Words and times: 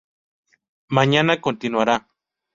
Mañana 0.87 1.41
continuará"". 1.41 2.07